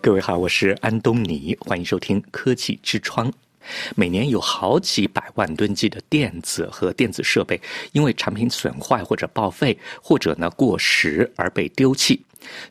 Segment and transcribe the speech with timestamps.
[0.00, 3.30] 各位好，我是安东尼，欢迎收听科技之窗。
[3.94, 7.60] 每年有好几百万吨级的电子和电子设备
[7.92, 12.20] 因为产品损坏或者报废或者呢过时而被丢弃。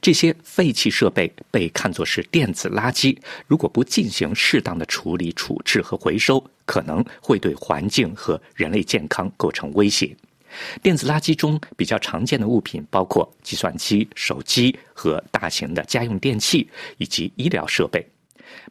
[0.01, 3.17] 这些废弃设备被看作是电子垃圾，
[3.47, 10.15] 如果不进行适当的处理、处置和回收，可能会对环境和人类健康构成威胁。
[10.81, 18.05] 电子垃圾中比较常见的物品包括计算机、手机和大型的家用电器以及医疗设备。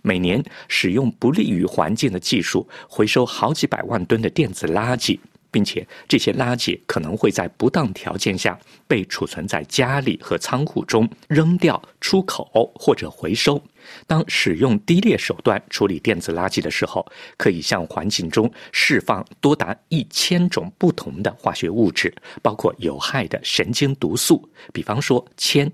[0.03, 5.19] 每年使用不利于环境的技术回收好几百万吨的电子垃圾。
[5.51, 13.63] 并且这些垃圾可能会在不当条件下被储存在家里和仓库中扔掉、出口或者回收。
[14.07, 17.05] 当使用低劣手段处理电子垃圾的时候，
[17.37, 25.71] 可以向环境中释放多达一千种不同的化学物质，包括有害的神经毒素，比方说铅。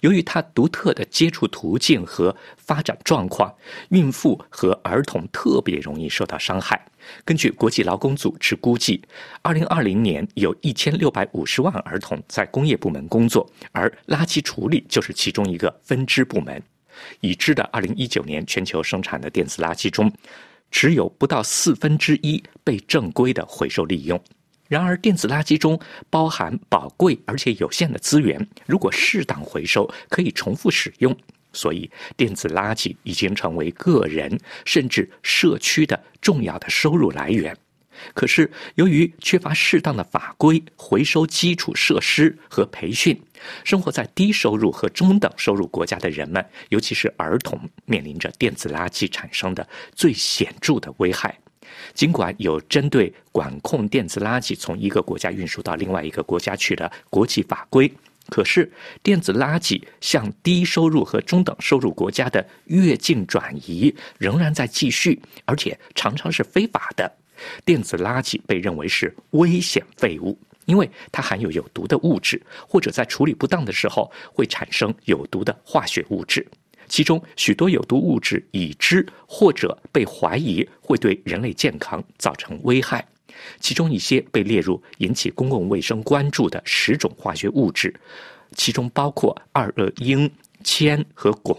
[0.00, 3.54] 由于它独特的接触途径和发展状况，
[3.90, 6.80] 孕妇和儿童特别容易受到伤害。
[7.24, 9.02] 根据国际劳工组织估计，
[9.42, 16.62] 二零二零年有一千六百五十万儿童在工业部门工作，而垃圾处理就是其中一个分支部门。
[17.20, 20.12] 已知的二零一九年全球生产的电子垃圾中，
[20.70, 24.22] 只有不到四分之一被正规的回收利用。
[24.68, 31.14] 然而，电子垃圾中包含宝贵而且有限的资源，如果适当回收，可以重复使用。
[31.52, 37.54] 所以，电子垃圾已经成为个人甚至社区的重要的收入来源。
[38.14, 43.20] 可是，由于缺乏适当的法规、回收基础设施和培训，
[43.64, 51.38] 生活在低收入和中等收入国家的人们，尤其是儿童，面临着电子垃圾产生的最显著的危害。
[51.94, 57.92] 尽管有针对管控电子垃圾从一个国家运输到另外一个国家去的国际法规，
[58.28, 58.70] 可是
[59.02, 67.10] 电子垃圾向低收入和中等收入国家的越境转移仍然在继续，而且常常是非法的。
[67.64, 76.46] 电子垃圾被认为是危险废物，因为它含有有毒的物质，或者在处理不当的时候会产生有毒的化学物质。
[76.92, 83.02] 其中许多有毒物质已知或者被怀疑会对人类健康造成危害，
[83.58, 87.98] 其中一些被列入引起公共卫生关注的十种化学物质，
[88.54, 90.30] 其中包括二恶英、
[90.62, 91.56] 铅和汞。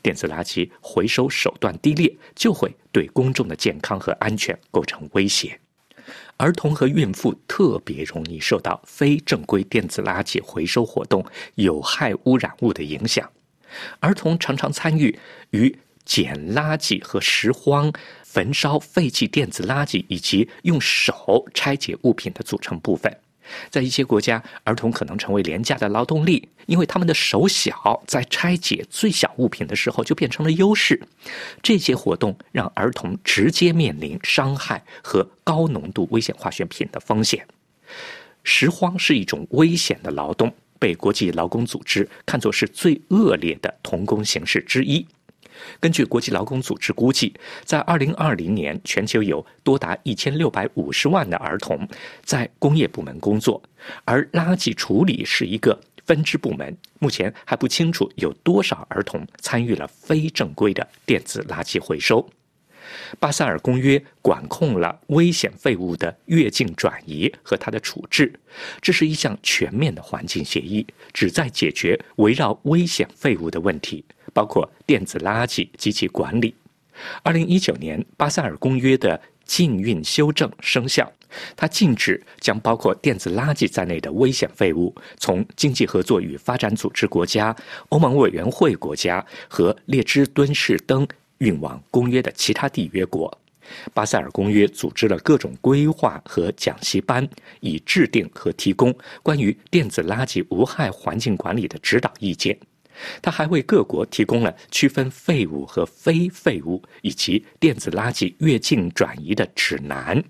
[0.00, 5.60] 电子垃圾回收手段低劣，就会对公众的健康和安全构成威胁。
[6.38, 11.22] 儿童和孕妇特别容易受到非正规电子垃圾回收活动
[11.56, 13.30] 有害污染物的影响。
[14.00, 15.18] 儿童常常参与
[15.50, 17.92] 与捡垃圾和拾荒、
[18.24, 23.14] 焚烧废弃电子垃圾，以及用手拆解物品的组成部分。
[23.68, 31.00] 在一些国家，儿童可能成为廉价的劳动力，因为他们的手小，在拆解最小物品的时候就变成了优势。
[31.60, 37.44] 这些活动让儿童直接面临伤害和高浓度危险化学品的风险。
[38.44, 40.54] 拾荒是一种危险的劳动。
[40.80, 45.06] 被国际劳工组织看作是最恶劣的童工形式之一。
[45.78, 51.86] 根据国际劳工组织估计，在二零二零年，全球有多达一千六百五十万的儿童
[52.24, 53.62] 在工业部门工作，
[54.06, 56.74] 而垃圾处理是一个分支部门。
[56.98, 62.26] 目前还不清楚有多少儿童参与了非正规的电子垃圾回收。
[63.18, 68.32] 巴塞尔公约管控了危险废物的越境转移和它的处置，
[68.80, 76.54] 这是一项全面的环境协议，旨在解决围绕危险废物的问题，包括电子垃圾及其管理。
[77.22, 81.10] 二零一九年，巴塞尔公约的禁运修正生效，
[81.56, 87.56] 它禁止将包括电子垃圾在内的危险废物从经济合作与发展组织国家、
[87.88, 91.08] 欧盟委员会国家和列支敦士登。
[91.40, 93.36] 运往公约的其他缔约国，
[93.94, 97.26] 巴塞尔公约组织了各种规划和讲习班，
[97.60, 102.56] 以制定和提供关于电子垃圾无害环境管理的指导意见。
[103.22, 110.22] 它还为各国提供了区分废物和非废物以及电子垃圾越境转移的指南。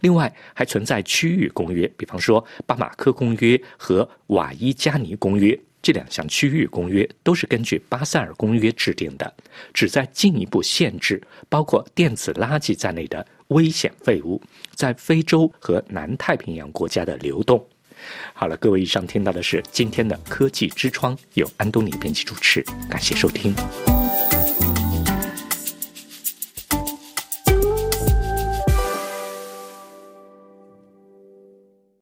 [0.00, 5.56] 另外，还存在区域公约，比方说巴马科公约和瓦伊加尼公约。
[5.86, 9.32] 这两项区域公约都是根据巴塞尔公约制定的，
[9.72, 14.42] 旨在进一步限制包括电子垃圾在内的危险废物
[14.74, 17.64] 在非洲和南太平洋国家的流动。
[18.34, 23.54] 好了，各位，以上听到的是今天的科技之窗，由安东尼编辑主持，感谢收听。